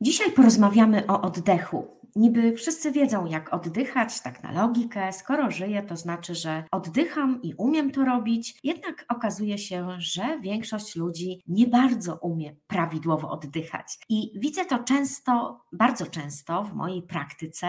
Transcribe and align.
Dzisiaj 0.00 0.32
porozmawiamy 0.32 1.06
o 1.06 1.22
oddechu. 1.22 1.98
Niby 2.16 2.52
wszyscy 2.52 2.92
wiedzą, 2.92 3.26
jak 3.26 3.54
oddychać, 3.54 4.20
tak 4.20 4.42
na 4.42 4.52
logikę. 4.52 5.12
Skoro 5.12 5.50
żyję, 5.50 5.82
to 5.82 5.96
znaczy, 5.96 6.34
że 6.34 6.64
oddycham 6.70 7.42
i 7.42 7.54
umiem 7.54 7.90
to 7.90 8.04
robić. 8.04 8.58
Jednak 8.64 9.04
okazuje 9.08 9.58
się, 9.58 9.88
że 9.98 10.40
większość 10.40 10.96
ludzi 10.96 11.42
nie 11.48 11.66
bardzo 11.66 12.14
umie 12.16 12.56
prawidłowo 12.66 13.30
oddychać. 13.30 13.98
I 14.08 14.32
widzę 14.36 14.64
to 14.64 14.78
często, 14.78 15.60
bardzo 15.72 16.06
często 16.06 16.62
w 16.62 16.74
mojej 16.74 17.02
praktyce, 17.02 17.68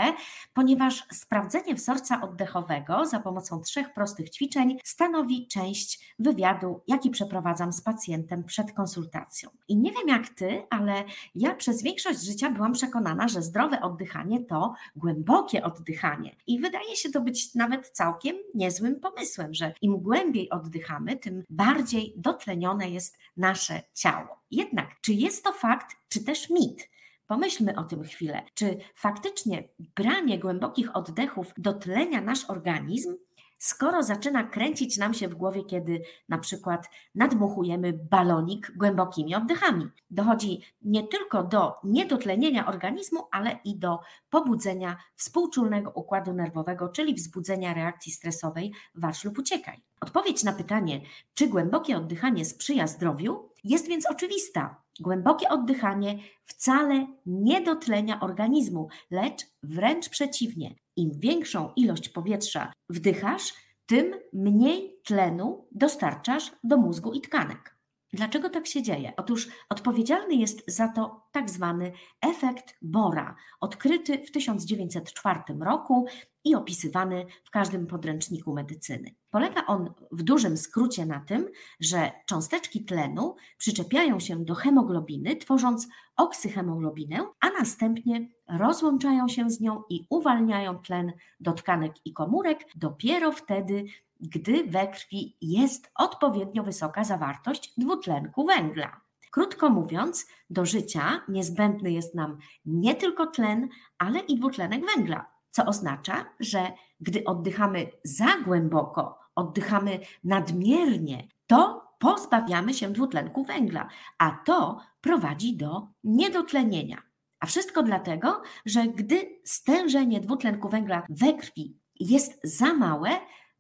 ponieważ 0.54 1.05
sprawdzenie 1.11 1.75
wzorca 1.75 2.21
oddechowego 2.21 3.05
za 3.05 3.20
pomocą 3.20 3.61
trzech 3.61 3.93
prostych 3.93 4.30
ćwiczeń 4.30 4.77
stanowi 4.84 5.48
część 5.48 6.16
wywiadu, 6.20 6.82
jaki 6.88 7.09
przeprowadzam 7.09 7.73
z 7.73 7.82
pacjentem 7.82 8.43
przed 8.43 8.71
konsultacją. 8.71 9.50
I 9.68 9.77
nie 9.77 9.91
wiem 9.91 10.07
jak 10.07 10.30
ty, 10.30 10.64
ale 10.70 11.04
ja 11.36 11.55
przez 11.55 11.84
większość 11.84 12.18
życia 12.23 12.51
byłam 12.51 12.73
przekonana, 12.73 13.27
że 13.27 13.41
zdrowe 13.41 13.82
oddychanie 13.82 14.46
to 14.46 14.73
głębokie 14.96 15.64
oddychanie. 15.64 16.36
I 16.47 16.60
wydaje 16.60 16.96
się 16.96 17.10
to 17.11 17.21
być 17.21 17.55
nawet 17.55 17.89
całkiem 17.89 18.36
niezłym 18.54 19.00
pomysłem, 19.00 19.54
że 19.54 19.73
im 19.82 19.97
głębiej 19.97 20.50
oddychamy, 20.50 21.15
tym 21.15 21.43
bardziej 21.50 22.13
dotlenione 22.18 22.89
jest 22.89 23.18
nasze 23.37 23.82
ciało. 23.93 24.43
Jednak, 24.51 24.87
czy 25.01 25.13
jest 25.13 25.43
to 25.43 25.51
fakt, 25.51 25.96
czy 26.10 26.24
też 26.24 26.50
mit? 26.50 26.89
Pomyślmy 27.27 27.75
o 27.75 27.83
tym 27.83 28.04
chwilę. 28.04 28.41
Czy 28.54 28.77
faktycznie 28.96 29.69
branie 29.96 30.39
głębokich 30.39 30.96
oddechów 30.96 31.54
dotlenia 31.57 32.22
nasz 32.22 32.49
organizm, 32.49 33.16
skoro 33.59 34.03
zaczyna 34.03 34.44
kręcić 34.44 34.97
nam 34.97 35.13
się 35.13 35.27
w 35.27 35.36
głowie, 35.36 35.63
kiedy 35.63 36.02
na 36.30 36.38
przykład 36.38 36.89
nadmuchujemy 37.16 37.94
balonik 37.94 38.72
głębokimi 38.75 39.35
oddechami. 39.35 39.88
Dochodzi 40.09 40.61
nie 40.81 41.08
tylko 41.08 41.44
do 41.44 41.73
niedotlenienia 41.83 42.67
organizmu, 42.67 43.27
ale 43.31 43.59
i 43.66 43.75
do 43.75 43.99
pobudzenia 44.30 44.97
współczulnego 45.16 45.91
układu 45.91 46.33
nerwowego, 46.33 46.89
czyli 46.89 47.13
wzbudzenia 47.13 47.73
reakcji 47.73 48.11
stresowej 48.11 48.73
walcz 48.95 49.23
lub 49.23 49.39
uciekaj. 49.39 49.81
Odpowiedź 50.01 50.44
na 50.44 50.53
pytanie, 50.53 51.01
czy 51.33 51.47
głębokie 51.47 51.97
oddychanie 51.97 52.45
sprzyja 52.45 52.88
zdrowiu, 52.88 53.49
jest 53.63 53.88
więc 53.88 54.05
oczywista. 54.05 54.81
Głębokie 54.99 55.49
oddychanie 55.49 56.19
wcale 56.45 57.07
nie 57.25 57.61
dotlenia 57.61 58.19
organizmu, 58.19 58.88
lecz 59.11 59.45
wręcz 59.63 60.09
przeciwnie. 60.09 60.75
Im 61.00 61.11
większą 61.19 61.73
ilość 61.75 62.09
powietrza 62.09 62.73
wdychasz, 62.89 63.53
tym 63.86 64.16
mniej 64.33 65.00
tlenu 65.06 65.67
dostarczasz 65.72 66.52
do 66.64 66.78
mózgu 66.78 67.14
i 67.14 67.22
tkanek. 67.22 67.78
Dlaczego 68.14 68.50
tak 68.50 68.67
się 68.67 68.81
dzieje? 68.81 69.14
Otóż 69.17 69.50
odpowiedzialny 69.69 70.36
jest 70.36 70.64
za 70.67 70.88
to 70.88 71.28
tak 71.31 71.49
zwany 71.49 71.91
efekt 72.22 72.77
Bora, 72.81 73.35
odkryty 73.59 74.25
w 74.25 74.31
1904 74.31 75.39
roku 75.59 76.05
i 76.44 76.55
opisywany 76.55 77.25
w 77.44 77.49
każdym 77.49 77.88
podręczniku 77.88 78.53
medycyny. 78.53 79.16
Polega 79.30 79.66
on 79.66 79.94
w 80.11 80.23
dużym 80.23 80.57
skrócie 80.57 81.05
na 81.05 81.19
tym, 81.19 81.50
że 81.80 82.11
cząsteczki 82.25 82.85
tlenu 82.85 83.35
przyczepiają 83.57 84.19
się 84.19 84.45
do 84.45 84.55
hemoglobiny, 84.55 85.35
tworząc 85.35 85.88
oksyhemoglobinę, 86.17 87.25
a 87.41 87.50
następnie 87.50 88.30
rozłączają 88.47 89.27
się 89.27 89.50
z 89.50 89.61
nią 89.61 89.83
i 89.89 90.05
uwalniają 90.09 90.80
tlen 90.80 91.13
do 91.39 91.53
tkanek 91.53 91.94
i 92.05 92.13
komórek 92.13 92.66
dopiero 92.75 93.31
wtedy, 93.31 93.85
gdy 94.19 94.63
we 94.63 94.88
krwi 94.88 95.38
jest 95.41 95.91
odpowiednio 95.95 96.63
wysoka 96.63 97.03
zawartość 97.03 97.73
dwutlenku 97.77 98.45
węgla. 98.45 99.08
Krótko 99.31 99.69
mówiąc, 99.69 100.27
do 100.49 100.66
życia 100.66 101.22
niezbędny 101.27 101.91
jest 101.91 102.16
nam 102.16 102.38
nie 102.66 102.95
tylko 102.95 103.27
tlen, 103.27 103.69
ale 103.97 104.19
i 104.19 104.35
dwutlenek 104.35 104.81
węgla, 104.95 105.25
co 105.52 105.66
oznacza, 105.66 106.25
że 106.39 106.72
gdy 106.99 107.23
oddychamy 107.25 107.91
za 108.03 108.38
głęboko, 108.45 109.19
oddychamy 109.35 110.00
nadmiernie, 110.23 111.28
to 111.47 111.90
pozbawiamy 112.00 112.73
się 112.73 112.94
dwutlenku 112.94 113.44
węgla, 113.44 113.88
a 114.17 114.31
to 114.45 114.79
prowadzi 115.01 115.57
do 115.57 115.88
niedotlenienia. 116.03 117.01
A 117.40 117.46
wszystko 117.46 117.84
dlatego, 117.84 118.41
że 118.66 118.88
gdy 118.88 119.40
stężenie 119.44 120.19
dwutlenku 120.19 120.69
węgla 120.69 121.03
we 121.09 121.34
krwi 121.34 121.78
jest 122.00 122.40
za 122.44 122.73
małe, 122.73 123.09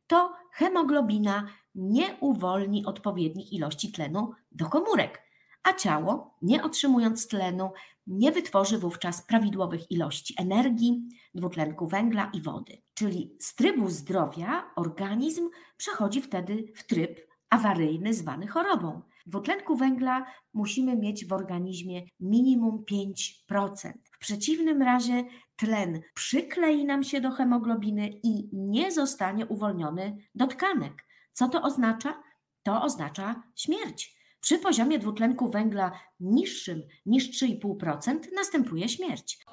to 0.07 0.33
hemoglobina 0.51 1.47
nie 1.75 2.17
uwolni 2.19 2.85
odpowiednich 2.85 3.53
ilości 3.53 3.91
tlenu 3.91 4.31
do 4.51 4.65
komórek, 4.65 5.28
a 5.63 5.73
ciało, 5.73 6.37
nie 6.41 6.63
otrzymując 6.63 7.27
tlenu, 7.27 7.71
nie 8.07 8.31
wytworzy 8.31 8.77
wówczas 8.77 9.21
prawidłowych 9.21 9.91
ilości 9.91 10.35
energii, 10.37 11.07
dwutlenku 11.33 11.87
węgla 11.87 12.31
i 12.33 12.41
wody. 12.41 12.81
Czyli 12.93 13.35
z 13.39 13.55
trybu 13.55 13.89
zdrowia 13.89 14.71
organizm 14.75 15.49
przechodzi 15.77 16.21
wtedy 16.21 16.71
w 16.75 16.87
tryb 16.87 17.29
awaryjny 17.49 18.13
zwany 18.13 18.47
chorobą. 18.47 19.01
Dwutlenku 19.25 19.75
węgla 19.75 20.25
musimy 20.53 20.97
mieć 20.97 21.25
w 21.25 21.33
organizmie 21.33 22.01
minimum 22.19 22.85
5%. 22.91 23.91
W 24.11 24.19
przeciwnym 24.19 24.81
razie 24.81 25.23
tlen 25.55 26.01
przyklei 26.13 26.85
nam 26.85 27.03
się 27.03 27.21
do 27.21 27.31
hemoglobiny 27.31 28.07
i 28.23 28.49
nie 28.53 28.91
zostanie 28.91 29.45
uwolniony 29.45 30.17
do 30.35 30.47
tkanek. 30.47 31.05
Co 31.33 31.49
to 31.49 31.61
oznacza? 31.61 32.23
To 32.63 32.81
oznacza 32.81 33.43
śmierć. 33.55 34.18
Przy 34.41 34.59
poziomie 34.59 34.99
dwutlenku 34.99 35.49
węgla 35.49 35.91
niższym 36.19 36.83
niż 37.05 37.43
3,5% 37.43 38.19
następuje 38.35 38.89
śmierć. 38.89 39.45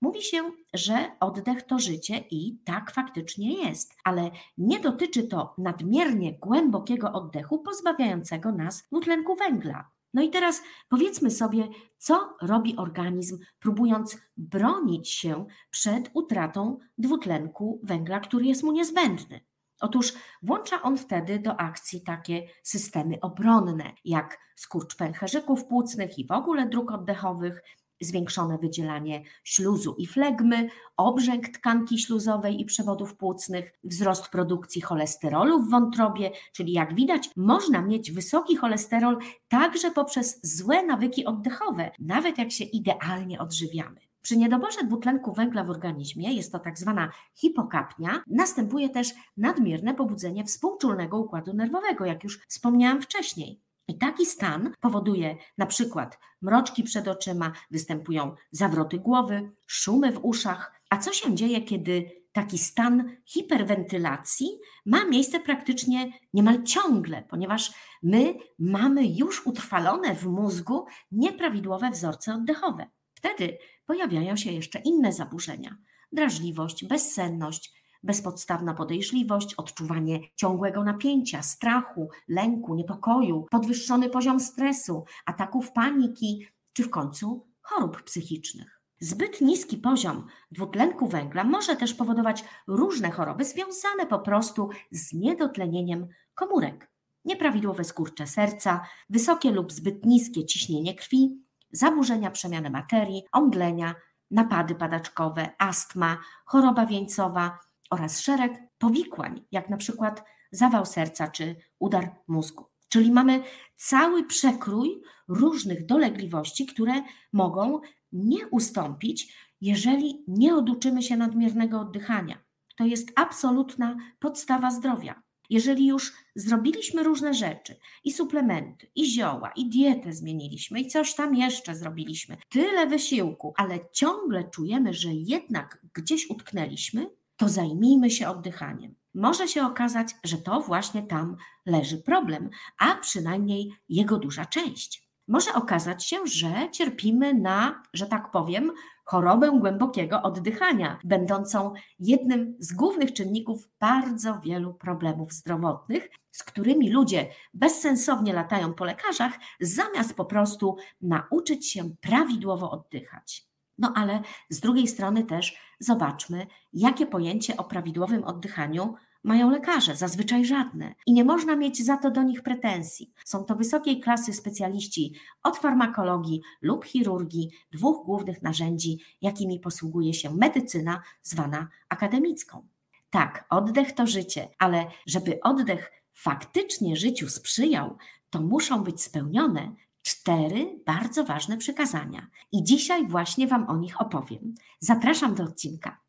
Mówi 0.00 0.22
się, 0.22 0.52
że 0.74 1.10
oddech 1.20 1.62
to 1.62 1.78
życie 1.78 2.24
i 2.30 2.58
tak 2.64 2.90
faktycznie 2.90 3.68
jest, 3.68 3.94
ale 4.04 4.30
nie 4.58 4.80
dotyczy 4.80 5.22
to 5.22 5.54
nadmiernie 5.58 6.38
głębokiego 6.38 7.12
oddechu 7.12 7.58
pozbawiającego 7.58 8.52
nas 8.52 8.88
dwutlenku 8.92 9.36
węgla. 9.36 9.90
No 10.14 10.22
i 10.22 10.30
teraz 10.30 10.62
powiedzmy 10.88 11.30
sobie, 11.30 11.68
co 11.98 12.36
robi 12.42 12.76
organizm, 12.76 13.38
próbując 13.58 14.18
bronić 14.36 15.10
się 15.10 15.46
przed 15.70 16.10
utratą 16.14 16.78
dwutlenku 16.98 17.80
węgla, 17.82 18.20
który 18.20 18.44
jest 18.44 18.62
mu 18.62 18.72
niezbędny. 18.72 19.40
Otóż 19.80 20.12
włącza 20.42 20.82
on 20.82 20.98
wtedy 20.98 21.38
do 21.38 21.60
akcji 21.60 22.00
takie 22.00 22.48
systemy 22.62 23.20
obronne, 23.20 23.92
jak 24.04 24.38
skurcz 24.56 24.96
pęcherzyków 24.96 25.64
płucnych 25.64 26.18
i 26.18 26.26
w 26.26 26.32
ogóle 26.32 26.68
dróg 26.68 26.92
oddechowych, 26.92 27.62
zwiększone 28.00 28.58
wydzielanie 28.58 29.22
śluzu 29.44 29.94
i 29.98 30.06
flegmy, 30.06 30.68
obrzęk 30.96 31.48
tkanki 31.48 31.98
śluzowej 31.98 32.60
i 32.60 32.64
przewodów 32.64 33.16
płucnych, 33.16 33.72
wzrost 33.84 34.28
produkcji 34.28 34.80
cholesterolu 34.80 35.62
w 35.62 35.70
wątrobie, 35.70 36.30
czyli 36.52 36.72
jak 36.72 36.94
widać, 36.94 37.30
można 37.36 37.82
mieć 37.82 38.12
wysoki 38.12 38.56
cholesterol 38.56 39.18
także 39.48 39.90
poprzez 39.90 40.40
złe 40.56 40.86
nawyki 40.86 41.24
oddechowe, 41.24 41.90
nawet 41.98 42.38
jak 42.38 42.52
się 42.52 42.64
idealnie 42.64 43.38
odżywiamy. 43.38 44.07
Przy 44.28 44.36
niedoborze 44.36 44.84
dwutlenku 44.84 45.32
węgla 45.32 45.64
w 45.64 45.70
organizmie, 45.70 46.34
jest 46.34 46.52
to 46.52 46.58
tak 46.58 46.78
zwana 46.78 47.12
hipokapnia, 47.34 48.22
następuje 48.26 48.88
też 48.88 49.14
nadmierne 49.36 49.94
pobudzenie 49.94 50.44
współczulnego 50.44 51.18
układu 51.18 51.54
nerwowego, 51.54 52.04
jak 52.04 52.24
już 52.24 52.38
wspomniałam 52.48 53.02
wcześniej. 53.02 53.60
I 53.88 53.98
taki 53.98 54.26
stan 54.26 54.72
powoduje 54.80 55.36
na 55.58 55.66
przykład 55.66 56.18
mroczki 56.42 56.82
przed 56.82 57.08
oczyma, 57.08 57.52
występują 57.70 58.34
zawroty 58.50 58.98
głowy, 58.98 59.50
szumy 59.66 60.12
w 60.12 60.24
uszach. 60.24 60.80
A 60.90 60.96
co 60.96 61.12
się 61.12 61.34
dzieje, 61.34 61.62
kiedy 61.62 62.10
taki 62.32 62.58
stan 62.58 63.16
hiperwentylacji 63.24 64.48
ma 64.86 65.04
miejsce 65.04 65.40
praktycznie 65.40 66.12
niemal 66.34 66.62
ciągle, 66.62 67.22
ponieważ 67.22 67.72
my 68.02 68.34
mamy 68.58 69.06
już 69.06 69.46
utrwalone 69.46 70.14
w 70.14 70.26
mózgu 70.26 70.86
nieprawidłowe 71.12 71.90
wzorce 71.90 72.34
oddechowe. 72.34 72.86
Wtedy 73.14 73.58
pojawiają 73.88 74.36
się 74.36 74.52
jeszcze 74.52 74.78
inne 74.78 75.12
zaburzenia: 75.12 75.76
drażliwość, 76.12 76.84
bezsenność, 76.84 77.72
bezpodstawna 78.02 78.74
podejrzliwość, 78.74 79.54
odczuwanie 79.54 80.20
ciągłego 80.36 80.84
napięcia, 80.84 81.42
strachu, 81.42 82.08
lęku, 82.28 82.74
niepokoju, 82.74 83.46
podwyższony 83.50 84.10
poziom 84.10 84.40
stresu, 84.40 85.04
ataków 85.26 85.72
paniki 85.72 86.46
czy 86.72 86.84
w 86.84 86.90
końcu 86.90 87.46
chorób 87.60 88.02
psychicznych. 88.02 88.80
Zbyt 89.00 89.40
niski 89.40 89.76
poziom 89.76 90.26
dwutlenku 90.50 91.08
węgla 91.08 91.44
może 91.44 91.76
też 91.76 91.94
powodować 91.94 92.44
różne 92.66 93.10
choroby 93.10 93.44
związane 93.44 94.06
po 94.08 94.18
prostu 94.18 94.68
z 94.90 95.12
niedotlenieniem 95.12 96.08
komórek. 96.34 96.90
Nieprawidłowe 97.24 97.84
skurcze 97.84 98.26
serca, 98.26 98.86
wysokie 99.10 99.50
lub 99.50 99.72
zbyt 99.72 100.06
niskie 100.06 100.46
ciśnienie 100.46 100.94
krwi, 100.94 101.47
zaburzenia 101.72 102.30
przemiany 102.30 102.70
materii, 102.70 103.22
omdlenia, 103.32 103.94
napady 104.30 104.74
padaczkowe, 104.74 105.50
astma, 105.58 106.18
choroba 106.46 106.86
wieńcowa, 106.86 107.58
oraz 107.90 108.20
szereg 108.20 108.52
powikłań, 108.78 109.44
jak 109.52 109.68
na 109.70 109.76
przykład 109.76 110.24
zawał 110.52 110.86
serca 110.86 111.28
czy 111.28 111.56
udar 111.78 112.14
mózgu. 112.28 112.66
Czyli 112.88 113.12
mamy 113.12 113.42
cały 113.76 114.26
przekrój 114.26 115.02
różnych 115.28 115.86
dolegliwości, 115.86 116.66
które 116.66 117.02
mogą 117.32 117.80
nie 118.12 118.48
ustąpić, 118.48 119.36
jeżeli 119.60 120.24
nie 120.28 120.54
oduczymy 120.54 121.02
się 121.02 121.16
nadmiernego 121.16 121.80
oddychania. 121.80 122.38
To 122.76 122.84
jest 122.84 123.12
absolutna 123.16 123.96
podstawa 124.18 124.70
zdrowia. 124.70 125.22
Jeżeli 125.50 125.86
już 125.86 126.12
zrobiliśmy 126.34 127.02
różne 127.02 127.34
rzeczy, 127.34 127.76
i 128.04 128.12
suplementy, 128.12 128.90
i 128.94 129.06
zioła, 129.06 129.52
i 129.56 129.68
dietę 129.68 130.12
zmieniliśmy, 130.12 130.80
i 130.80 130.88
coś 130.88 131.14
tam 131.14 131.34
jeszcze 131.34 131.74
zrobiliśmy, 131.74 132.36
tyle 132.48 132.86
wysiłku, 132.86 133.54
ale 133.56 133.78
ciągle 133.92 134.44
czujemy, 134.44 134.94
że 134.94 135.08
jednak 135.12 135.78
gdzieś 135.94 136.30
utknęliśmy, 136.30 137.10
to 137.36 137.48
zajmijmy 137.48 138.10
się 138.10 138.28
oddychaniem. 138.28 138.94
Może 139.14 139.48
się 139.48 139.66
okazać, 139.66 140.14
że 140.24 140.38
to 140.38 140.60
właśnie 140.60 141.02
tam 141.02 141.36
leży 141.66 141.98
problem, 141.98 142.50
a 142.78 142.94
przynajmniej 142.94 143.72
jego 143.88 144.18
duża 144.18 144.46
część. 144.46 145.08
Może 145.28 145.54
okazać 145.54 146.06
się, 146.06 146.16
że 146.24 146.68
cierpimy 146.72 147.34
na, 147.34 147.82
że 147.94 148.06
tak 148.06 148.30
powiem, 148.30 148.72
chorobę 149.10 149.50
głębokiego 149.60 150.22
oddychania, 150.22 150.98
będącą 151.04 151.72
jednym 151.98 152.56
z 152.58 152.72
głównych 152.72 153.12
czynników 153.12 153.68
bardzo 153.80 154.40
wielu 154.40 154.74
problemów 154.74 155.32
zdrowotnych, 155.32 156.08
z 156.30 156.42
którymi 156.42 156.90
ludzie 156.90 157.28
bezsensownie 157.54 158.32
latają 158.32 158.74
po 158.74 158.84
lekarzach, 158.84 159.32
zamiast 159.60 160.14
po 160.14 160.24
prostu 160.24 160.76
nauczyć 161.00 161.70
się 161.70 161.90
prawidłowo 162.00 162.70
oddychać. 162.70 163.46
No 163.78 163.92
ale 163.96 164.22
z 164.50 164.60
drugiej 164.60 164.88
strony 164.88 165.24
też 165.24 165.58
zobaczmy, 165.80 166.46
jakie 166.72 167.06
pojęcie 167.06 167.56
o 167.56 167.64
prawidłowym 167.64 168.24
oddychaniu 168.24 168.94
mają 169.28 169.50
lekarze, 169.50 169.96
zazwyczaj 169.96 170.44
żadne. 170.44 170.94
I 171.06 171.12
nie 171.12 171.24
można 171.24 171.56
mieć 171.56 171.84
za 171.84 171.96
to 171.96 172.10
do 172.10 172.22
nich 172.22 172.42
pretensji. 172.42 173.12
Są 173.24 173.44
to 173.44 173.56
wysokiej 173.56 174.00
klasy 174.00 174.32
specjaliści 174.32 175.14
od 175.42 175.58
farmakologii 175.58 176.42
lub 176.62 176.84
chirurgii, 176.84 177.50
dwóch 177.72 178.06
głównych 178.06 178.42
narzędzi, 178.42 178.98
jakimi 179.22 179.60
posługuje 179.60 180.14
się 180.14 180.34
medycyna 180.34 181.02
zwana 181.22 181.68
akademicką. 181.88 182.66
Tak, 183.10 183.46
oddech 183.50 183.92
to 183.92 184.06
życie, 184.06 184.48
ale 184.58 184.86
żeby 185.06 185.40
oddech 185.40 185.92
faktycznie 186.14 186.96
życiu 186.96 187.28
sprzyjał, 187.28 187.96
to 188.30 188.40
muszą 188.40 188.84
być 188.84 189.02
spełnione 189.02 189.74
cztery 190.02 190.80
bardzo 190.86 191.24
ważne 191.24 191.56
przykazania. 191.56 192.26
I 192.52 192.64
dzisiaj 192.64 193.08
właśnie 193.08 193.46
Wam 193.46 193.68
o 193.68 193.76
nich 193.76 194.00
opowiem. 194.00 194.54
Zapraszam 194.80 195.34
do 195.34 195.44
odcinka. 195.44 196.07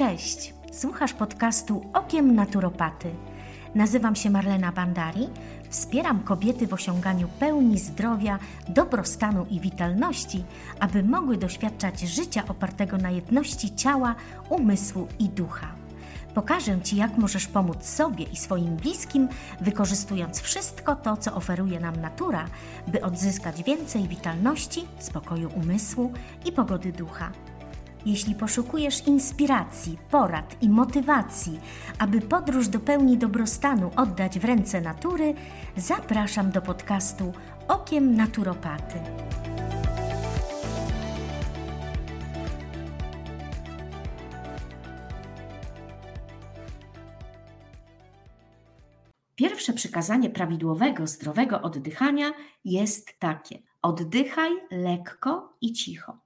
Cześć, 0.00 0.54
słuchasz 0.72 1.12
podcastu 1.12 1.90
Okiem 1.92 2.34
Naturopaty. 2.34 3.10
Nazywam 3.74 4.16
się 4.16 4.30
Marlena 4.30 4.72
Bandari, 4.72 5.28
wspieram 5.70 6.22
kobiety 6.22 6.66
w 6.66 6.72
osiąganiu 6.72 7.28
pełni 7.28 7.78
zdrowia, 7.78 8.38
dobrostanu 8.68 9.46
i 9.50 9.60
witalności, 9.60 10.44
aby 10.78 11.02
mogły 11.02 11.36
doświadczać 11.36 12.00
życia 12.00 12.42
opartego 12.48 12.98
na 12.98 13.10
jedności 13.10 13.74
ciała, 13.74 14.14
umysłu 14.48 15.08
i 15.18 15.28
ducha. 15.28 15.68
Pokażę 16.34 16.80
Ci, 16.80 16.96
jak 16.96 17.18
możesz 17.18 17.46
pomóc 17.46 17.84
sobie 17.84 18.24
i 18.24 18.36
swoim 18.36 18.76
bliskim, 18.76 19.28
wykorzystując 19.60 20.40
wszystko 20.40 20.96
to, 20.96 21.16
co 21.16 21.34
oferuje 21.34 21.80
nam 21.80 21.96
natura, 21.96 22.46
by 22.86 23.02
odzyskać 23.02 23.62
więcej 23.62 24.08
witalności, 24.08 24.86
spokoju 24.98 25.50
umysłu 25.56 26.12
i 26.44 26.52
pogody 26.52 26.92
ducha. 26.92 27.32
Jeśli 28.06 28.34
poszukujesz 28.34 29.06
inspiracji, 29.06 29.98
porad 30.10 30.62
i 30.62 30.68
motywacji, 30.68 31.60
aby 31.98 32.20
podróż 32.20 32.68
do 32.68 32.80
pełni 32.80 33.18
dobrostanu 33.18 33.90
oddać 33.96 34.38
w 34.38 34.44
ręce 34.44 34.80
natury, 34.80 35.34
zapraszam 35.76 36.50
do 36.50 36.62
podcastu 36.62 37.32
Okiem 37.68 38.14
Naturopaty. 38.14 38.98
Pierwsze 49.34 49.72
przykazanie 49.72 50.30
prawidłowego, 50.30 51.06
zdrowego 51.06 51.62
oddychania 51.62 52.32
jest 52.64 53.18
takie: 53.18 53.58
oddychaj 53.82 54.50
lekko 54.70 55.56
i 55.60 55.72
cicho, 55.72 56.18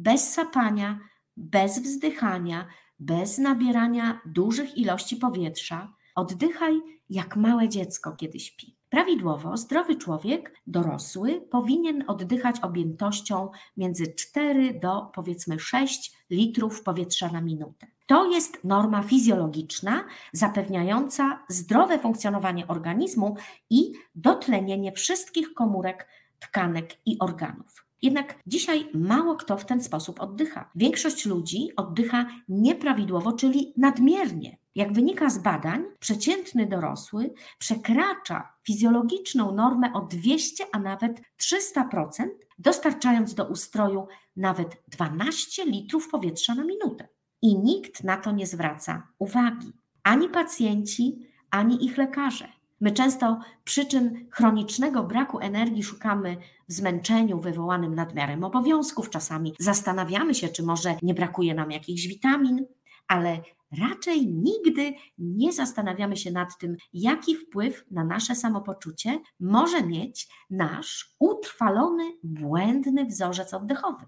bez 0.00 0.32
sapania, 0.32 0.98
bez 1.36 1.78
wzdychania, 1.78 2.66
bez 2.98 3.38
nabierania 3.38 4.20
dużych 4.26 4.78
ilości 4.78 5.16
powietrza. 5.16 5.94
Oddychaj 6.14 6.80
jak 7.10 7.36
małe 7.36 7.68
dziecko, 7.68 8.12
kiedy 8.16 8.40
śpi. 8.40 8.76
Prawidłowo 8.88 9.56
zdrowy 9.56 9.96
człowiek, 9.96 10.54
dorosły, 10.66 11.40
powinien 11.40 12.04
oddychać 12.06 12.60
objętością 12.60 13.50
między 13.76 14.14
4 14.14 14.80
do 14.80 15.10
powiedzmy 15.14 15.58
6 15.58 16.16
litrów 16.30 16.82
powietrza 16.82 17.28
na 17.28 17.40
minutę. 17.40 17.86
To 18.06 18.30
jest 18.30 18.64
norma 18.64 19.02
fizjologiczna 19.02 20.04
zapewniająca 20.32 21.44
zdrowe 21.48 21.98
funkcjonowanie 21.98 22.66
organizmu 22.68 23.36
i 23.70 23.92
dotlenienie 24.14 24.92
wszystkich 24.92 25.54
komórek, 25.54 26.08
tkanek 26.38 26.96
i 27.06 27.18
organów. 27.18 27.89
Jednak 28.02 28.38
dzisiaj 28.46 28.88
mało 28.94 29.36
kto 29.36 29.56
w 29.56 29.66
ten 29.66 29.82
sposób 29.82 30.20
oddycha. 30.20 30.70
Większość 30.74 31.26
ludzi 31.26 31.68
oddycha 31.76 32.26
nieprawidłowo, 32.48 33.32
czyli 33.32 33.72
nadmiernie. 33.76 34.58
Jak 34.74 34.92
wynika 34.92 35.30
z 35.30 35.38
badań, 35.38 35.84
przeciętny 35.98 36.66
dorosły 36.66 37.34
przekracza 37.58 38.52
fizjologiczną 38.66 39.54
normę 39.54 39.92
o 39.92 40.00
200, 40.00 40.64
a 40.72 40.78
nawet 40.78 41.20
300%, 41.40 42.28
dostarczając 42.58 43.34
do 43.34 43.44
ustroju 43.44 44.06
nawet 44.36 44.82
12 44.88 45.64
litrów 45.64 46.08
powietrza 46.08 46.54
na 46.54 46.64
minutę. 46.64 47.08
I 47.42 47.58
nikt 47.58 48.04
na 48.04 48.16
to 48.16 48.32
nie 48.32 48.46
zwraca 48.46 49.08
uwagi. 49.18 49.72
Ani 50.02 50.28
pacjenci, 50.28 51.18
ani 51.50 51.84
ich 51.84 51.98
lekarze. 51.98 52.59
My 52.80 52.90
często 52.90 53.40
przyczyn 53.64 54.28
chronicznego 54.30 55.02
braku 55.02 55.38
energii 55.38 55.82
szukamy 55.82 56.36
w 56.68 56.72
zmęczeniu 56.72 57.40
wywołanym 57.40 57.94
nadmiarem 57.94 58.44
obowiązków, 58.44 59.10
czasami 59.10 59.54
zastanawiamy 59.58 60.34
się, 60.34 60.48
czy 60.48 60.62
może 60.62 60.96
nie 61.02 61.14
brakuje 61.14 61.54
nam 61.54 61.70
jakichś 61.70 62.06
witamin, 62.06 62.66
ale 63.08 63.40
raczej 63.78 64.26
nigdy 64.26 64.94
nie 65.18 65.52
zastanawiamy 65.52 66.16
się 66.16 66.30
nad 66.30 66.58
tym, 66.58 66.76
jaki 66.92 67.36
wpływ 67.36 67.84
na 67.90 68.04
nasze 68.04 68.34
samopoczucie 68.34 69.18
może 69.40 69.82
mieć 69.82 70.28
nasz 70.50 71.16
utrwalony, 71.18 72.12
błędny 72.22 73.04
wzorzec 73.04 73.54
oddechowy. 73.54 74.06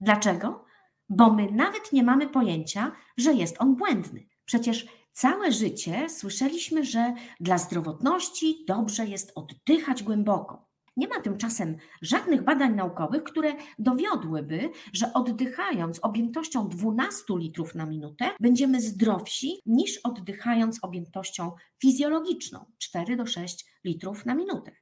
Dlaczego? 0.00 0.64
Bo 1.08 1.32
my 1.32 1.52
nawet 1.52 1.92
nie 1.92 2.02
mamy 2.02 2.28
pojęcia, 2.28 2.92
że 3.16 3.34
jest 3.34 3.56
on 3.62 3.76
błędny. 3.76 4.26
Przecież 4.44 4.86
Całe 5.20 5.52
życie 5.52 6.08
słyszeliśmy, 6.08 6.84
że 6.84 7.14
dla 7.40 7.58
zdrowotności 7.58 8.64
dobrze 8.68 9.06
jest 9.06 9.32
oddychać 9.34 10.02
głęboko. 10.02 10.68
Nie 10.96 11.08
ma 11.08 11.20
tymczasem 11.20 11.76
żadnych 12.02 12.44
badań 12.44 12.74
naukowych, 12.74 13.22
które 13.22 13.54
dowiodłyby, 13.78 14.70
że 14.92 15.12
oddychając 15.12 15.98
objętością 15.98 16.68
12 16.68 17.24
litrów 17.30 17.74
na 17.74 17.86
minutę 17.86 18.30
będziemy 18.40 18.80
zdrowsi 18.80 19.60
niż 19.66 19.98
oddychając 20.04 20.78
objętością 20.82 21.52
fizjologiczną 21.82 22.64
4 22.78 23.16
do 23.16 23.26
6 23.26 23.64
litrów 23.84 24.26
na 24.26 24.34
minutę. 24.34 24.72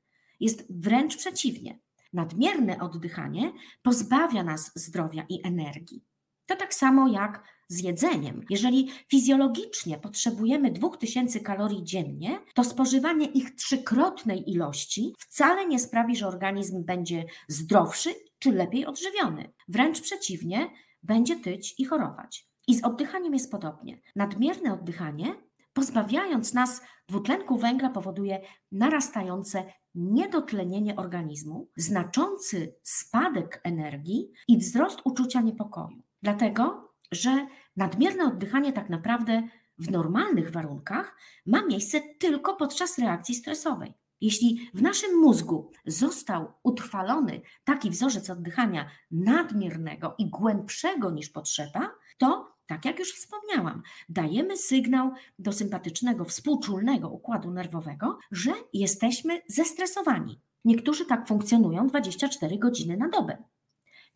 Jest 0.41 0.67
wręcz 0.71 1.17
przeciwnie. 1.17 1.79
Nadmierne 2.13 2.81
oddychanie 2.81 3.53
pozbawia 3.83 4.43
nas 4.45 4.73
zdrowia 4.75 5.27
i 5.29 5.47
energii. 5.47 6.08
To 6.49 6.57
tak 6.57 6.75
samo 6.75 7.09
jak 7.09 7.43
z 7.69 7.83
jedzeniem. 7.83 8.45
Jeżeli 8.51 8.91
fizjologicznie 9.11 9.99
potrzebujemy 9.99 10.71
2000 10.71 11.41
kalorii 11.41 11.85
dziennie, 11.85 12.41
to 12.55 12.65
spożywanie 12.65 13.27
ich 13.27 13.55
trzykrotnej 13.55 14.51
ilości 14.51 15.15
wcale 15.19 15.67
nie 15.67 15.79
sprawi, 15.79 16.17
że 16.17 16.29
organizm 16.29 16.85
będzie 16.85 17.25
zdrowszy 17.49 18.15
czy 18.39 18.53
lepiej 18.53 18.87
odżywiony. 18.87 19.53
Wręcz 19.69 20.01
przeciwnie, 20.01 20.71
będzie 21.03 21.37
tyć 21.37 21.75
i 21.79 21.85
chorować. 21.85 22.49
I 22.69 22.75
z 22.75 22.85
oddychaniem 22.85 23.35
jest 23.35 23.51
podobnie. 23.51 24.01
Nadmierne 24.17 24.73
oddychanie, 24.73 25.35
pozbawiając 25.73 26.55
nas 26.55 26.81
dwutlenku 27.09 27.59
węgla, 27.59 27.91
powoduje 27.91 28.41
narastające 28.73 29.65
niedotlenienie 29.95 30.97
organizmu, 30.97 31.69
znaczący 31.77 32.75
spadek 32.83 33.61
energii 33.65 34.31
i 34.49 34.59
wzrost 34.59 35.01
uczucia 35.05 35.41
niepokoju. 35.41 36.08
Dlatego, 36.23 36.93
że 37.13 37.47
nadmierne 37.77 38.25
oddychanie 38.25 38.73
tak 38.73 38.91
naprawdę 38.91 39.49
w 39.79 39.91
normalnych 39.91 40.51
warunkach 40.51 41.17
ma 41.47 41.67
miejsce 41.67 42.01
tylko 42.19 42.57
podczas 42.57 42.99
reakcji 42.99 43.35
stresowej. 43.35 43.95
Jeśli 44.21 44.71
w 44.75 44.83
naszym 44.83 45.19
mózgu 45.19 45.71
został 45.87 46.53
utrwalony 46.63 47.41
taki 47.65 47.91
wzorzec 47.91 48.31
oddychania 48.31 48.91
nadmiernego 49.11 50.15
i 50.19 50.31
głębszego 50.31 51.11
niż 51.11 51.29
potrzeba, 51.29 51.91
to, 52.19 52.57
tak 52.67 52.85
jak 52.85 52.99
już 52.99 53.13
wspomniałam, 53.13 53.83
dajemy 54.09 54.57
sygnał 54.57 55.11
do 55.39 55.53
sympatycznego, 55.53 56.25
współczulnego 56.25 57.09
układu 57.09 57.51
nerwowego, 57.51 58.19
że 58.33 58.53
jesteśmy 58.73 59.43
zestresowani. 59.49 60.41
Niektórzy 60.65 61.07
tak 61.07 61.29
funkcjonują 61.29 61.87
24 61.87 62.59
godziny 62.59 62.97
na 62.97 63.09
dobę. 63.09 63.37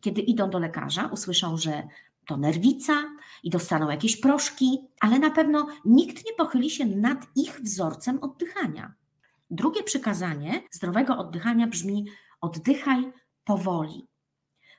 Kiedy 0.03 0.21
idą 0.21 0.49
do 0.49 0.59
lekarza, 0.59 1.07
usłyszą, 1.07 1.57
że 1.57 1.87
to 2.27 2.37
nerwica 2.37 2.93
i 3.43 3.49
dostaną 3.49 3.89
jakieś 3.89 4.17
proszki, 4.17 4.79
ale 4.99 5.19
na 5.19 5.31
pewno 5.31 5.67
nikt 5.85 6.25
nie 6.25 6.33
pochyli 6.37 6.69
się 6.69 6.85
nad 6.85 7.27
ich 7.35 7.61
wzorcem 7.61 8.19
oddychania. 8.23 8.93
Drugie 9.49 9.83
przykazanie 9.83 10.63
zdrowego 10.71 11.17
oddychania 11.17 11.67
brzmi: 11.67 12.05
oddychaj 12.41 13.11
powoli. 13.43 14.07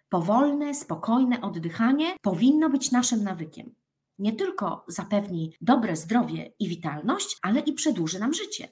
Powolne, 0.09 0.75
spokojne 0.75 1.41
oddychanie 1.41 2.17
powinno 2.23 2.71
być 2.71 2.91
naszym 2.91 3.25
nawykiem. 3.25 3.75
Nie 4.19 4.33
tylko 4.33 4.85
zapewni 4.89 5.57
dobre 5.61 5.97
zdrowie 5.97 6.53
i 6.59 6.69
witalność, 6.69 7.39
ale 7.43 7.61
i 7.61 7.73
przedłuży 7.73 8.19
nam 8.19 8.35
życie. 8.35 8.69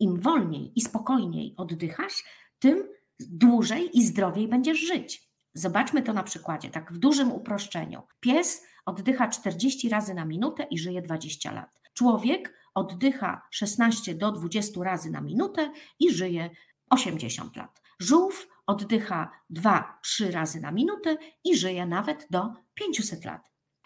Im 0.00 0.20
wolniej 0.20 0.72
i 0.76 0.80
spokojniej 0.80 1.54
oddychasz, 1.56 2.24
tym 2.58 2.88
dłużej 3.20 3.98
i 3.98 4.06
zdrowiej 4.06 4.48
będziesz 4.48 4.78
żyć. 4.78 5.25
Zobaczmy 5.56 6.02
to 6.02 6.12
na 6.12 6.22
przykładzie, 6.22 6.70
tak 6.70 6.92
w 6.92 6.98
dużym 6.98 7.32
uproszczeniu. 7.32 8.02
Pies 8.20 8.66
oddycha 8.86 9.28
40 9.28 9.88
razy 9.88 10.14
na 10.14 10.24
minutę 10.24 10.66
i 10.70 10.78
żyje 10.78 11.02
20 11.02 11.52
lat. 11.52 11.80
Człowiek 11.94 12.54
oddycha 12.74 13.42
16 13.50 14.14
do 14.14 14.32
20 14.32 14.84
razy 14.84 15.10
na 15.10 15.20
minutę 15.20 15.72
i 15.98 16.10
żyje 16.10 16.50
80 16.90 17.56
lat. 17.56 17.82
Żółw 17.98 18.48
oddycha 18.66 19.30
2-3 19.50 20.30
razy 20.30 20.60
na 20.60 20.72
minutę 20.72 21.16
i 21.44 21.56
żyje 21.56 21.86
nawet 21.86 22.26
do 22.30 22.52
500 22.74 23.24
lat. 23.24 23.42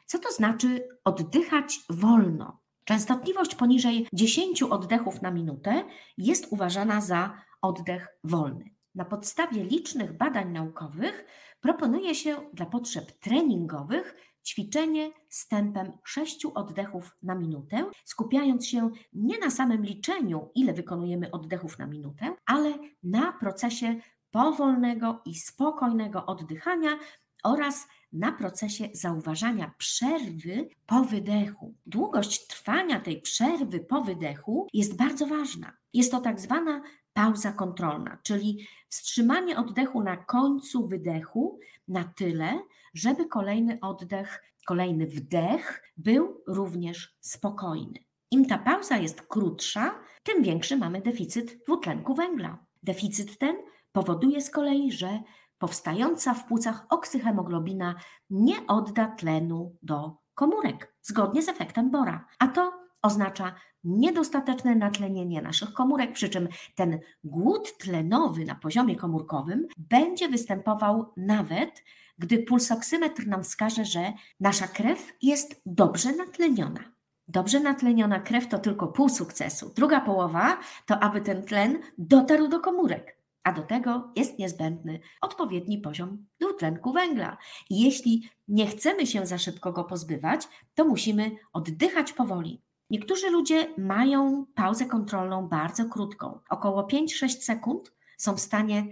Co 0.07 0.19
to 0.19 0.33
znaczy 0.33 0.89
oddychać 1.05 1.79
wolno? 1.91 2.61
Częstotliwość 2.85 3.55
poniżej 3.55 4.07
10 4.13 4.63
oddechów 4.63 5.23
na 5.23 5.31
minutę 5.31 5.85
jest 6.19 6.47
uważana 6.51 7.01
za 7.01 7.35
oddech 7.63 8.09
wolny. 8.25 8.65
Na 8.95 9.05
podstawie 9.05 9.65
licznych 9.65 10.17
badań 10.17 10.53
naukowych 10.53 11.25
proponuje 11.61 12.15
się 12.15 12.37
dla 12.53 12.67
potrzeb 12.67 13.13
treningowych 13.13 14.15
ćwiczenie 14.47 15.11
z 15.29 15.49
tempem 15.49 15.93
6 16.05 16.47
oddechów 16.55 17.17
na 17.23 17.35
minutę, 17.35 17.91
skupiając 18.05 18.67
się 18.67 18.91
nie 19.13 19.39
na 19.39 19.51
samym 19.51 19.85
liczeniu, 19.85 20.51
ile 20.55 20.73
wykonujemy 20.73 21.31
oddechów 21.31 21.79
na 21.79 21.87
minutę, 21.87 22.35
ale 22.47 22.75
na 23.03 23.33
procesie 23.33 23.97
powolnego 24.31 25.23
i 25.25 25.35
spokojnego 25.35 26.27
oddychania 26.27 26.99
oraz 27.45 27.89
na 28.13 28.33
procesie 28.33 28.89
zauważania 28.93 29.75
przerwy 29.79 30.69
po 30.87 31.05
wydechu. 31.05 31.75
Długość 31.87 32.47
trwania 32.47 33.01
tej 33.01 33.21
przerwy 33.21 33.81
po 33.81 34.01
wydechu 34.01 34.67
jest 34.73 34.97
bardzo 34.97 35.27
ważna. 35.27 35.73
Jest 35.93 36.11
to 36.11 36.21
tak 36.21 36.41
zwana 36.41 36.83
pauza 37.21 37.53
kontrolna, 37.53 38.19
czyli 38.23 38.67
wstrzymanie 38.89 39.59
oddechu 39.59 40.03
na 40.03 40.17
końcu 40.17 40.87
wydechu 40.87 41.61
na 41.89 42.05
tyle, 42.05 42.61
żeby 42.95 43.27
kolejny 43.27 43.79
oddech, 43.81 44.43
kolejny 44.67 45.07
wdech 45.07 45.83
był 45.97 46.43
również 46.47 47.17
spokojny. 47.21 48.05
Im 48.31 48.47
ta 48.47 48.59
pauza 48.59 48.97
jest 48.97 49.23
krótsza, 49.23 49.95
tym 50.23 50.43
większy 50.43 50.77
mamy 50.77 51.01
deficyt 51.01 51.65
dwutlenku 51.65 52.15
węgla. 52.15 52.59
Deficyt 52.83 53.39
ten 53.39 53.57
powoduje 53.93 54.41
z 54.41 54.51
kolei, 54.51 54.93
że 54.93 55.23
powstająca 55.59 56.35
w 56.35 56.47
płucach 56.47 56.87
oksyhemoglobina 56.91 57.95
nie 58.31 58.67
odda 58.67 59.07
tlenu 59.07 59.77
do 59.83 60.17
komórek, 60.35 60.95
zgodnie 61.03 61.43
z 61.43 61.49
efektem 61.49 61.91
Bora. 61.91 62.27
A 62.39 62.49
to 62.49 62.73
oznacza 63.03 63.55
niedostateczne 63.85 64.75
natlenienie 64.75 65.43
naszych 65.43 65.73
komórek, 65.73 66.13
przy 66.13 66.29
czym 66.29 66.49
ten 66.75 66.99
głód 67.25 67.79
tlenowy 67.79 68.45
na 68.45 68.55
poziomie 68.55 68.97
komórkowym 68.97 69.67
będzie 69.79 70.29
występował 70.29 71.13
nawet, 71.17 71.85
gdy 72.19 72.39
pulsoksymetr 72.39 73.27
nam 73.27 73.43
wskaże, 73.43 73.85
że 73.85 74.13
nasza 74.41 74.69
krew 74.69 75.13
jest 75.23 75.63
dobrze 75.67 76.13
natleniona. 76.13 76.81
Dobrze 77.29 77.61
natleniona 77.61 78.21
krew 78.21 78.49
to 78.49 78.59
tylko 78.59 78.89
pół 78.89 79.09
sukcesu. 79.09 79.73
Druga 79.77 80.01
połowa 80.01 80.59
to, 80.87 80.99
aby 80.99 81.21
ten 81.21 81.43
tlen 81.43 81.79
dotarł 81.99 82.49
do 82.49 82.61
komórek 82.61 83.21
a 83.43 83.53
do 83.53 83.63
tego 83.63 84.13
jest 84.17 84.39
niezbędny 84.39 85.01
odpowiedni 85.21 85.79
poziom 85.79 86.27
dwutlenku 86.41 86.93
węgla. 86.93 87.37
Jeśli 87.71 88.31
nie 88.49 88.67
chcemy 88.67 89.07
się 89.07 89.27
za 89.27 89.39
szybko 89.39 89.73
go 89.73 89.85
pozbywać, 89.85 90.49
to 90.75 90.85
musimy 90.85 91.31
oddychać 91.53 92.13
powoli. 92.13 92.63
Niektórzy 92.91 93.31
ludzie 93.31 93.75
mają 93.79 94.47
pauzę 94.55 94.87
kontrolną 94.87 95.49
bardzo 95.49 95.85
krótką, 95.85 96.41
około 96.51 96.83
5-6 96.83 97.29
sekund 97.29 97.93
są 98.19 98.37
w 98.37 98.41
stanie 98.41 98.85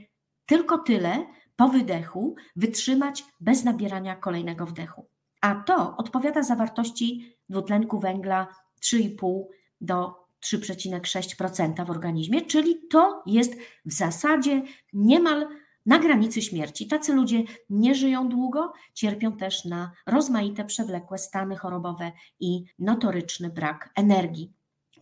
tylko 0.46 0.78
tyle 0.78 1.26
po 1.56 1.68
wydechu 1.68 2.34
wytrzymać 2.56 3.24
bez 3.40 3.64
nabierania 3.64 4.16
kolejnego 4.16 4.66
wdechu. 4.66 5.08
A 5.40 5.54
to 5.54 5.96
odpowiada 5.96 6.42
zawartości 6.42 7.36
dwutlenku 7.48 8.00
węgla 8.00 8.46
3,5 8.82 9.42
do 9.80 10.14
3,6% 10.46 11.86
w 11.86 11.90
organizmie, 11.90 12.42
czyli 12.42 12.88
to 12.90 13.22
jest 13.26 13.54
w 13.84 13.92
zasadzie 13.92 14.62
niemal 14.92 15.48
na 15.86 15.98
granicy 15.98 16.42
śmierci. 16.42 16.88
Tacy 16.88 17.12
ludzie 17.12 17.42
nie 17.70 17.94
żyją 17.94 18.28
długo, 18.28 18.72
cierpią 18.94 19.36
też 19.36 19.64
na 19.64 19.92
rozmaite 20.06 20.64
przewlekłe 20.64 21.18
stany 21.18 21.56
chorobowe 21.56 22.12
i 22.40 22.64
notoryczny 22.78 23.50
brak 23.50 23.90
energii. 23.94 24.52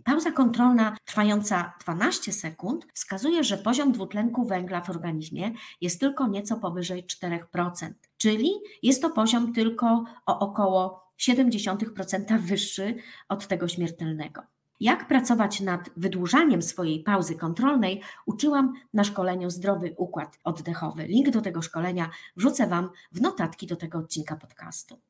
Pauza 0.04 0.32
kontrolna 0.32 0.96
trwająca 1.04 1.72
12 1.84 2.32
sekund 2.32 2.86
wskazuje, 2.94 3.44
że 3.44 3.58
poziom 3.58 3.92
dwutlenku 3.92 4.44
węgla 4.44 4.80
w 4.80 4.90
organizmie 4.90 5.52
jest 5.80 6.00
tylko 6.00 6.26
nieco 6.26 6.56
powyżej 6.56 7.04
4%, 7.04 7.92
czyli 8.18 8.50
jest 8.82 9.02
to 9.02 9.10
poziom 9.10 9.52
tylko 9.52 10.04
o 10.26 10.38
około 10.38 11.12
0,7% 11.20 12.40
wyższy 12.40 12.94
od 13.28 13.46
tego 13.46 13.68
śmiertelnego. 13.68 14.42
Jak 14.80 15.08
pracować 15.08 15.60
nad 15.60 15.90
wydłużaniem 15.96 16.62
swojej 16.62 17.02
pauzy 17.02 17.34
kontrolnej, 17.34 18.02
uczyłam 18.26 18.72
na 18.94 19.04
szkoleniu 19.04 19.50
Zdrowy 19.50 19.94
Układ 19.96 20.38
Oddechowy. 20.44 21.06
Link 21.06 21.30
do 21.30 21.40
tego 21.40 21.62
szkolenia 21.62 22.10
wrzucę 22.36 22.66
Wam 22.66 22.90
w 23.12 23.20
notatki 23.20 23.66
do 23.66 23.76
tego 23.76 23.98
odcinka 23.98 24.36
podcastu. 24.36 25.00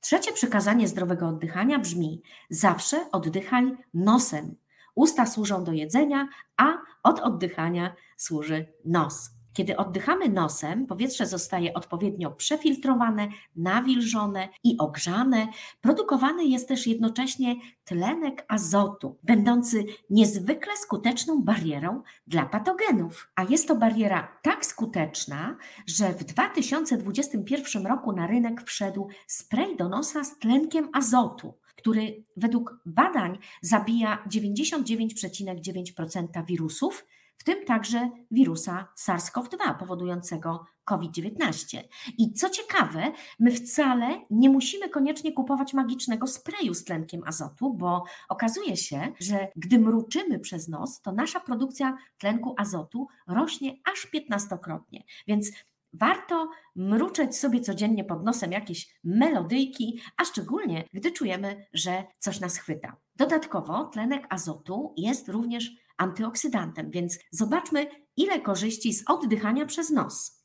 Trzecie 0.00 0.32
przykazanie 0.32 0.88
zdrowego 0.88 1.28
oddychania 1.28 1.78
brzmi: 1.78 2.22
zawsze 2.50 3.10
oddychaj 3.12 3.76
nosem. 3.94 4.56
Usta 4.94 5.26
służą 5.26 5.64
do 5.64 5.72
jedzenia, 5.72 6.28
a 6.56 6.78
od 7.02 7.20
oddychania 7.20 7.94
służy 8.16 8.66
nos. 8.84 9.30
Kiedy 9.54 9.76
oddychamy 9.76 10.28
nosem, 10.28 10.86
powietrze 10.86 11.26
zostaje 11.26 11.74
odpowiednio 11.74 12.30
przefiltrowane, 12.30 13.28
nawilżone 13.56 14.48
i 14.64 14.78
ogrzane. 14.78 15.48
Produkowany 15.80 16.44
jest 16.44 16.68
też 16.68 16.86
jednocześnie 16.86 17.56
tlenek 17.84 18.44
azotu, 18.48 19.18
będący 19.22 19.84
niezwykle 20.10 20.76
skuteczną 20.76 21.42
barierą 21.42 22.02
dla 22.26 22.46
patogenów. 22.46 23.30
A 23.34 23.42
jest 23.42 23.68
to 23.68 23.76
bariera 23.76 24.38
tak 24.42 24.66
skuteczna, 24.66 25.56
że 25.86 26.12
w 26.12 26.24
2021 26.24 27.86
roku 27.86 28.12
na 28.12 28.26
rynek 28.26 28.62
wszedł 28.62 29.08
spray 29.26 29.76
do 29.76 29.88
nosa 29.88 30.24
z 30.24 30.38
tlenkiem 30.38 30.88
azotu 30.92 31.54
który 31.76 32.22
według 32.36 32.78
badań 32.86 33.38
zabija 33.62 34.24
99,9% 34.28 36.46
wirusów, 36.46 37.04
w 37.36 37.44
tym 37.44 37.64
także 37.64 38.10
wirusa 38.30 38.88
SARS-CoV-2 38.98 39.78
powodującego 39.78 40.64
COVID-19. 40.84 41.82
I 42.18 42.32
co 42.32 42.50
ciekawe, 42.50 43.12
my 43.40 43.50
wcale 43.50 44.20
nie 44.30 44.50
musimy 44.50 44.88
koniecznie 44.88 45.32
kupować 45.32 45.74
magicznego 45.74 46.26
sprayu 46.26 46.74
z 46.74 46.84
tlenkiem 46.84 47.22
azotu, 47.26 47.74
bo 47.74 48.04
okazuje 48.28 48.76
się, 48.76 49.12
że 49.20 49.48
gdy 49.56 49.78
mruczymy 49.78 50.38
przez 50.38 50.68
nos, 50.68 51.00
to 51.00 51.12
nasza 51.12 51.40
produkcja 51.40 51.96
tlenku 52.18 52.54
azotu 52.58 53.06
rośnie 53.26 53.76
aż 53.92 54.08
15-krotnie. 54.14 55.02
Więc 55.26 55.50
Warto 55.96 56.50
mruczeć 56.76 57.36
sobie 57.36 57.60
codziennie 57.60 58.04
pod 58.04 58.24
nosem 58.24 58.52
jakieś 58.52 58.98
melodyjki, 59.04 60.00
a 60.16 60.24
szczególnie 60.24 60.84
gdy 60.92 61.12
czujemy, 61.12 61.66
że 61.72 62.04
coś 62.18 62.40
nas 62.40 62.56
chwyta. 62.56 62.96
Dodatkowo 63.16 63.84
tlenek 63.84 64.26
azotu 64.30 64.94
jest 64.96 65.28
również 65.28 65.70
antyoksydantem, 65.96 66.90
więc 66.90 67.18
zobaczmy, 67.30 67.86
ile 68.16 68.40
korzyści 68.40 68.94
z 68.94 69.04
oddychania 69.10 69.66
przez 69.66 69.90
nos. 69.90 70.44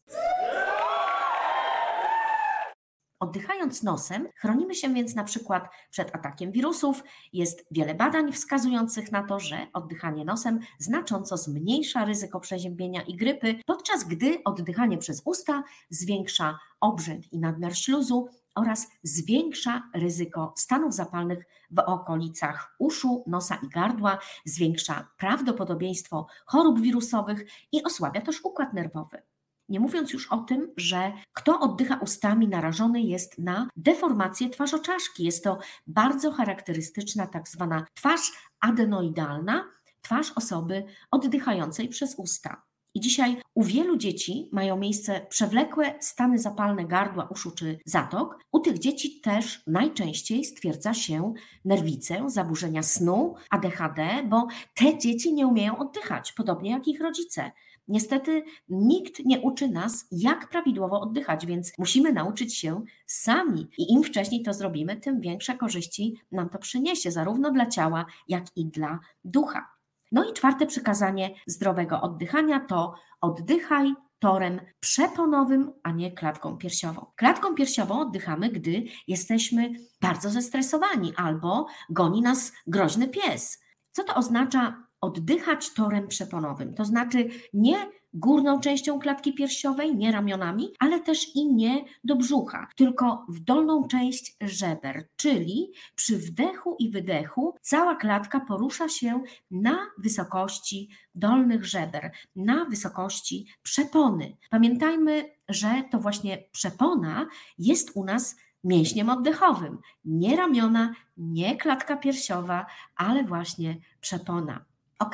Oddychając 3.19 3.83
nosem, 3.83 4.27
chronimy 4.35 4.75
się 4.75 4.93
więc 4.93 5.15
na 5.15 5.23
przykład 5.23 5.69
przed 5.91 6.15
atakiem 6.15 6.51
wirusów. 6.51 7.03
Jest 7.33 7.65
wiele 7.71 7.95
badań 7.95 8.31
wskazujących 8.31 9.11
na 9.11 9.23
to, 9.23 9.39
że 9.39 9.67
oddychanie 9.73 10.25
nosem 10.25 10.59
znacząco 10.79 11.37
zmniejsza 11.37 12.05
ryzyko 12.05 12.39
przeziębienia 12.39 13.01
i 13.01 13.15
grypy, 13.15 13.55
podczas 13.65 14.03
gdy 14.03 14.43
oddychanie 14.45 14.97
przez 14.97 15.21
usta 15.25 15.63
zwiększa 15.89 16.59
obrzęk 16.81 17.33
i 17.33 17.39
nadmiar 17.39 17.77
śluzu 17.77 18.29
oraz 18.59 18.87
zwiększa 19.03 19.89
ryzyko 19.93 20.53
stanów 20.57 20.93
zapalnych 20.93 21.45
w 21.71 21.79
okolicach 21.79 22.75
uszu, 22.79 23.23
nosa 23.27 23.55
i 23.63 23.69
gardła, 23.69 24.17
zwiększa 24.45 25.07
prawdopodobieństwo 25.17 26.27
chorób 26.45 26.81
wirusowych 26.81 27.45
i 27.71 27.83
osłabia 27.83 28.21
też 28.21 28.45
układ 28.45 28.73
nerwowy. 28.73 29.21
Nie 29.69 29.79
mówiąc 29.79 30.13
już 30.13 30.27
o 30.27 30.37
tym, 30.37 30.73
że 30.77 31.11
kto 31.33 31.59
oddycha 31.59 31.95
ustami, 31.95 32.47
narażony 32.47 33.01
jest 33.01 33.37
na 33.37 33.67
deformację 33.75 34.49
twarzoczaszki. 34.49 35.23
Jest 35.23 35.43
to 35.43 35.59
bardzo 35.87 36.31
charakterystyczna 36.31 37.27
tak 37.27 37.47
zwana 37.47 37.85
twarz 37.93 38.31
adenoidalna, 38.59 39.65
twarz 40.01 40.31
osoby 40.35 40.85
oddychającej 41.11 41.89
przez 41.89 42.15
usta. 42.15 42.68
I 42.96 43.00
dzisiaj 43.00 43.38
u 43.55 43.63
wielu 43.63 43.98
dzieci 43.98 44.50
mają 44.51 44.77
miejsce 44.77 45.25
przewlekłe 45.29 45.93
stany 46.00 46.39
zapalne 46.39 46.86
gardła, 46.86 47.27
uszu 47.31 47.51
czy 47.51 47.79
zatok. 47.86 48.39
U 48.51 48.60
tych 48.60 48.79
dzieci 48.79 49.22
też 49.22 49.63
najczęściej 49.67 50.46
stwierdza 50.46 50.93
się 50.93 51.34
nerwicę, 51.65 52.24
zaburzenia 52.27 52.84
snu, 52.84 53.36
ADHD, 53.50 54.24
bo 54.29 54.48
te 54.75 54.98
dzieci 54.98 55.34
nie 55.34 55.48
umieją 55.48 55.77
oddychać, 55.77 56.31
podobnie 56.31 56.72
jak 56.72 56.88
ich 56.88 57.01
rodzice. 57.01 57.51
Niestety 57.88 58.43
nikt 58.69 59.25
nie 59.25 59.39
uczy 59.39 59.69
nas, 59.69 60.08
jak 60.12 60.50
prawidłowo 60.50 61.01
oddychać, 61.01 61.46
więc 61.46 61.72
musimy 61.77 62.13
nauczyć 62.13 62.58
się 62.58 62.84
sami. 63.05 63.67
I 63.77 63.93
im 63.93 64.03
wcześniej 64.03 64.43
to 64.43 64.53
zrobimy, 64.53 64.98
tym 64.98 65.22
większe 65.22 65.58
korzyści 65.58 66.22
nam 66.31 66.50
to 66.50 66.60
przyniesie, 66.60 67.12
zarówno 67.12 67.51
dla 67.51 67.65
ciała, 67.65 68.05
jak 68.27 68.46
i 68.55 68.65
dla 68.65 69.00
ducha. 69.24 69.78
No 70.11 70.29
i 70.29 70.33
czwarte 70.33 70.65
przykazanie 70.65 71.35
zdrowego 71.47 72.01
oddychania 72.01 72.59
to 72.59 72.93
oddychaj 73.21 73.93
torem 74.19 74.61
przeponowym, 74.79 75.71
a 75.83 75.91
nie 75.91 76.11
klatką 76.11 76.57
piersiową. 76.57 77.05
Klatką 77.15 77.55
piersiową 77.55 78.01
oddychamy, 78.01 78.49
gdy 78.49 78.83
jesteśmy 79.07 79.71
bardzo 80.01 80.29
zestresowani 80.29 81.13
albo 81.15 81.67
goni 81.89 82.21
nas 82.21 82.53
groźny 82.67 83.07
pies. 83.07 83.59
Co 83.91 84.03
to 84.03 84.15
oznacza 84.15 84.83
oddychać 85.01 85.73
torem 85.73 86.07
przeponowym? 86.07 86.73
To 86.73 86.85
znaczy 86.85 87.29
nie 87.53 87.77
górną 88.13 88.59
częścią 88.59 88.99
klatki 88.99 89.33
piersiowej, 89.33 89.95
nie 89.95 90.11
ramionami, 90.11 90.73
ale 90.79 90.99
też 90.99 91.35
i 91.35 91.53
nie 91.53 91.85
do 92.03 92.15
brzucha, 92.15 92.67
tylko 92.75 93.25
w 93.29 93.39
dolną 93.39 93.87
część 93.87 94.35
żeber, 94.41 95.07
czyli 95.15 95.71
przy 95.95 96.17
wdechu 96.17 96.75
i 96.79 96.89
wydechu 96.89 97.55
cała 97.61 97.95
klatka 97.95 98.39
porusza 98.39 98.89
się 98.89 99.23
na 99.51 99.87
wysokości 99.97 100.89
dolnych 101.15 101.65
żeber, 101.65 102.11
na 102.35 102.65
wysokości 102.65 103.47
przepony. 103.63 104.37
Pamiętajmy, 104.49 105.25
że 105.49 105.83
to 105.91 105.99
właśnie 105.99 106.43
przepona 106.51 107.27
jest 107.57 107.91
u 107.95 108.03
nas 108.05 108.35
mięśniem 108.63 109.09
oddechowym, 109.09 109.77
nie 110.05 110.35
ramiona, 110.35 110.93
nie 111.17 111.57
klatka 111.57 111.97
piersiowa, 111.97 112.65
ale 112.95 113.23
właśnie 113.23 113.77
przepona. 114.01 114.68
Ok, 114.99 115.13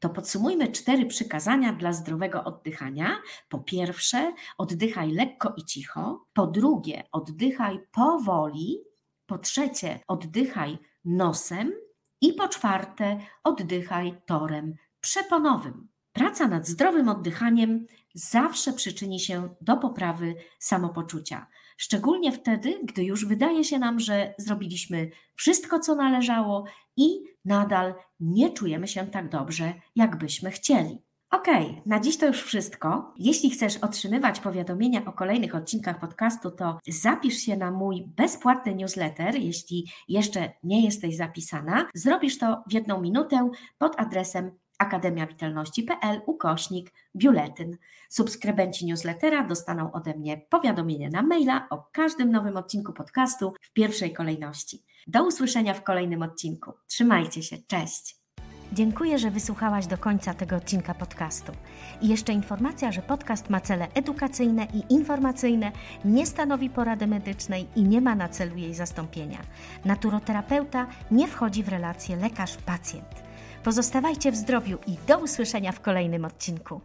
to 0.00 0.08
podsumujmy 0.08 0.68
cztery 0.68 1.06
przykazania 1.06 1.72
dla 1.72 1.92
zdrowego 1.92 2.44
oddychania. 2.44 3.16
Po 3.48 3.58
pierwsze, 3.58 4.32
oddychaj 4.58 5.10
lekko 5.10 5.54
i 5.56 5.64
cicho. 5.64 6.26
Po 6.32 6.46
drugie, 6.46 7.02
oddychaj 7.12 7.78
powoli. 7.92 8.84
Po 9.26 9.38
trzecie, 9.38 10.00
oddychaj 10.08 10.78
nosem. 11.04 11.72
I 12.20 12.32
po 12.32 12.48
czwarte, 12.48 13.20
oddychaj 13.44 14.22
torem 14.26 14.74
przeponowym. 15.00 15.88
Praca 16.14 16.48
nad 16.48 16.68
zdrowym 16.68 17.08
oddychaniem 17.08 17.86
zawsze 18.14 18.72
przyczyni 18.72 19.20
się 19.20 19.48
do 19.60 19.76
poprawy 19.76 20.34
samopoczucia. 20.58 21.46
Szczególnie 21.76 22.32
wtedy, 22.32 22.80
gdy 22.84 23.04
już 23.04 23.26
wydaje 23.26 23.64
się 23.64 23.78
nam, 23.78 24.00
że 24.00 24.34
zrobiliśmy 24.38 25.10
wszystko, 25.34 25.78
co 25.78 25.94
należało 25.94 26.64
i 26.96 27.20
nadal 27.44 27.94
nie 28.20 28.52
czujemy 28.52 28.88
się 28.88 29.06
tak 29.06 29.28
dobrze, 29.28 29.74
jak 29.96 30.18
byśmy 30.18 30.50
chcieli. 30.50 30.98
Ok, 31.30 31.46
na 31.86 32.00
dziś 32.00 32.16
to 32.16 32.26
już 32.26 32.42
wszystko. 32.42 33.14
Jeśli 33.16 33.50
chcesz 33.50 33.76
otrzymywać 33.76 34.40
powiadomienia 34.40 35.04
o 35.04 35.12
kolejnych 35.12 35.54
odcinkach 35.54 36.00
podcastu, 36.00 36.50
to 36.50 36.78
zapisz 36.88 37.36
się 37.36 37.56
na 37.56 37.70
mój 37.70 38.04
bezpłatny 38.06 38.74
newsletter, 38.74 39.34
jeśli 39.34 39.90
jeszcze 40.08 40.52
nie 40.62 40.84
jesteś 40.84 41.16
zapisana. 41.16 41.88
Zrobisz 41.94 42.38
to 42.38 42.62
w 42.68 42.72
jedną 42.72 43.00
minutę 43.00 43.50
pod 43.78 44.00
adresem 44.00 44.50
akademiawitalności.pl 44.78 46.20
ukośnik 46.26 46.92
biuletyn. 47.16 47.76
Subskrybenci 48.08 48.86
newslettera 48.86 49.44
dostaną 49.44 49.92
ode 49.92 50.14
mnie 50.14 50.46
powiadomienie 50.50 51.10
na 51.10 51.22
maila 51.22 51.66
o 51.70 51.88
każdym 51.92 52.30
nowym 52.30 52.56
odcinku 52.56 52.92
podcastu 52.92 53.52
w 53.60 53.72
pierwszej 53.72 54.12
kolejności. 54.12 54.82
Do 55.06 55.26
usłyszenia 55.26 55.74
w 55.74 55.82
kolejnym 55.82 56.22
odcinku. 56.22 56.72
Trzymajcie 56.86 57.42
się, 57.42 57.56
cześć! 57.66 58.24
Dziękuję, 58.72 59.18
że 59.18 59.30
wysłuchałaś 59.30 59.86
do 59.86 59.98
końca 59.98 60.34
tego 60.34 60.56
odcinka 60.56 60.94
podcastu. 60.94 61.52
I 62.00 62.08
jeszcze 62.08 62.32
informacja, 62.32 62.92
że 62.92 63.02
podcast 63.02 63.50
ma 63.50 63.60
cele 63.60 63.88
edukacyjne 63.94 64.66
i 64.74 64.94
informacyjne, 64.94 65.72
nie 66.04 66.26
stanowi 66.26 66.70
porady 66.70 67.06
medycznej 67.06 67.66
i 67.76 67.82
nie 67.82 68.00
ma 68.00 68.14
na 68.14 68.28
celu 68.28 68.56
jej 68.56 68.74
zastąpienia. 68.74 69.38
Naturoterapeuta 69.84 70.86
nie 71.10 71.28
wchodzi 71.28 71.62
w 71.62 71.68
relację 71.68 72.16
lekarz-pacjent. 72.16 73.24
Pozostawajcie 73.64 74.32
w 74.32 74.36
zdrowiu 74.36 74.78
i 74.86 74.96
do 75.08 75.18
usłyszenia 75.18 75.72
w 75.72 75.80
kolejnym 75.80 76.24
odcinku. 76.24 76.80